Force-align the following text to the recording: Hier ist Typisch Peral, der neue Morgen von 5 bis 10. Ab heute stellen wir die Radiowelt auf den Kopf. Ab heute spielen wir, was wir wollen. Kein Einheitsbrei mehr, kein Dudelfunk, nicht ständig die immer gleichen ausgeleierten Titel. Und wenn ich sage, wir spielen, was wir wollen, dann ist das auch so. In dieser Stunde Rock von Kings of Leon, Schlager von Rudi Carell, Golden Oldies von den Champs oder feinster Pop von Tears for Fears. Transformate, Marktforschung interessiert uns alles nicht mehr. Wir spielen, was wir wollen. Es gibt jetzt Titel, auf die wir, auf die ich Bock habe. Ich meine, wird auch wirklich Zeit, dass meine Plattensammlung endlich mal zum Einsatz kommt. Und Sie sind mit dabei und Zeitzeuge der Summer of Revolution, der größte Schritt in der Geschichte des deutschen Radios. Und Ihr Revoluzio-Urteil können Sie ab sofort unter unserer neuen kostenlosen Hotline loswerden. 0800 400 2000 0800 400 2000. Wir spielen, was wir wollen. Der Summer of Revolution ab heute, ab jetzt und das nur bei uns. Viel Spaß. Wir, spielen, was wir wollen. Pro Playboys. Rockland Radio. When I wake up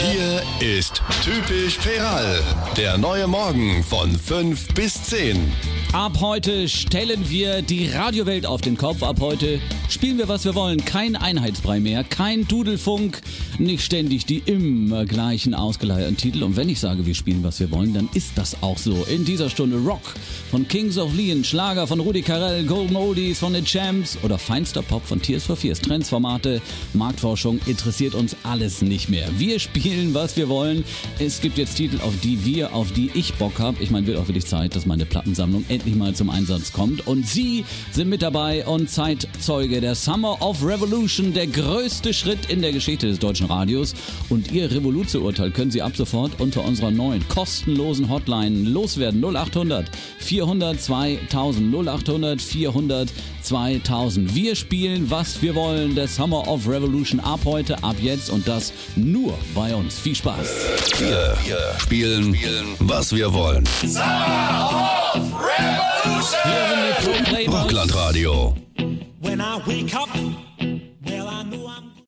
Hier 0.00 0.42
ist 0.60 1.02
Typisch 1.24 1.76
Peral, 1.78 2.40
der 2.76 2.98
neue 2.98 3.26
Morgen 3.26 3.82
von 3.82 4.16
5 4.16 4.68
bis 4.74 5.02
10. 5.02 5.52
Ab 5.94 6.18
heute 6.20 6.68
stellen 6.68 7.30
wir 7.30 7.62
die 7.62 7.88
Radiowelt 7.88 8.44
auf 8.44 8.60
den 8.60 8.76
Kopf. 8.76 9.02
Ab 9.02 9.20
heute 9.20 9.58
spielen 9.88 10.18
wir, 10.18 10.28
was 10.28 10.44
wir 10.44 10.54
wollen. 10.54 10.84
Kein 10.84 11.16
Einheitsbrei 11.16 11.80
mehr, 11.80 12.04
kein 12.04 12.46
Dudelfunk, 12.46 13.22
nicht 13.58 13.82
ständig 13.82 14.26
die 14.26 14.42
immer 14.44 15.06
gleichen 15.06 15.54
ausgeleierten 15.54 16.18
Titel. 16.18 16.42
Und 16.42 16.56
wenn 16.56 16.68
ich 16.68 16.78
sage, 16.78 17.06
wir 17.06 17.14
spielen, 17.14 17.42
was 17.42 17.58
wir 17.58 17.70
wollen, 17.70 17.94
dann 17.94 18.10
ist 18.12 18.32
das 18.36 18.62
auch 18.62 18.76
so. 18.76 19.06
In 19.10 19.24
dieser 19.24 19.48
Stunde 19.48 19.78
Rock 19.78 20.14
von 20.50 20.68
Kings 20.68 20.98
of 20.98 21.16
Leon, 21.16 21.42
Schlager 21.42 21.86
von 21.86 22.00
Rudi 22.00 22.20
Carell, 22.20 22.64
Golden 22.64 22.94
Oldies 22.94 23.38
von 23.38 23.54
den 23.54 23.64
Champs 23.64 24.18
oder 24.22 24.38
feinster 24.38 24.82
Pop 24.82 25.06
von 25.06 25.22
Tears 25.22 25.44
for 25.44 25.56
Fears. 25.56 25.80
Transformate, 25.80 26.60
Marktforschung 26.92 27.60
interessiert 27.64 28.14
uns 28.14 28.36
alles 28.42 28.82
nicht 28.82 29.08
mehr. 29.08 29.26
Wir 29.38 29.58
spielen, 29.58 30.12
was 30.12 30.36
wir 30.36 30.50
wollen. 30.50 30.84
Es 31.18 31.40
gibt 31.40 31.56
jetzt 31.56 31.76
Titel, 31.76 31.98
auf 32.02 32.12
die 32.22 32.44
wir, 32.44 32.74
auf 32.74 32.92
die 32.92 33.10
ich 33.14 33.32
Bock 33.34 33.58
habe. 33.58 33.82
Ich 33.82 33.90
meine, 33.90 34.06
wird 34.06 34.18
auch 34.18 34.28
wirklich 34.28 34.46
Zeit, 34.46 34.76
dass 34.76 34.84
meine 34.84 35.06
Plattensammlung 35.06 35.64
endlich 35.68 35.77
mal 35.96 36.14
zum 36.14 36.30
Einsatz 36.30 36.72
kommt. 36.72 37.06
Und 37.06 37.26
Sie 37.26 37.64
sind 37.92 38.08
mit 38.08 38.22
dabei 38.22 38.66
und 38.66 38.90
Zeitzeuge 38.90 39.80
der 39.80 39.94
Summer 39.94 40.40
of 40.40 40.64
Revolution, 40.64 41.32
der 41.32 41.46
größte 41.46 42.14
Schritt 42.14 42.50
in 42.50 42.62
der 42.62 42.72
Geschichte 42.72 43.06
des 43.06 43.18
deutschen 43.18 43.46
Radios. 43.46 43.94
Und 44.28 44.52
Ihr 44.52 44.70
Revoluzio-Urteil 44.70 45.50
können 45.50 45.70
Sie 45.70 45.82
ab 45.82 45.92
sofort 45.96 46.40
unter 46.40 46.64
unserer 46.64 46.90
neuen 46.90 47.26
kostenlosen 47.28 48.08
Hotline 48.08 48.68
loswerden. 48.68 49.22
0800 49.24 49.90
400 50.18 50.80
2000 50.80 51.74
0800 51.74 52.40
400 52.40 53.08
2000. 53.42 54.34
Wir 54.34 54.54
spielen, 54.54 55.10
was 55.10 55.40
wir 55.42 55.54
wollen. 55.54 55.94
Der 55.94 56.08
Summer 56.08 56.46
of 56.48 56.68
Revolution 56.68 57.20
ab 57.20 57.40
heute, 57.44 57.82
ab 57.82 57.96
jetzt 58.00 58.30
und 58.30 58.46
das 58.46 58.72
nur 58.96 59.34
bei 59.54 59.74
uns. 59.74 59.98
Viel 59.98 60.14
Spaß. 60.14 60.48
Wir, 60.98 61.36
spielen, 61.78 62.36
was 62.78 63.14
wir 63.14 63.32
wollen. 63.32 63.64
Pro 63.64 63.88
Playboys. 63.88 64.97
Rockland 67.32 67.94
Radio. 67.94 68.54
When 69.20 69.40
I 69.40 69.62
wake 69.66 69.94
up 69.94 70.08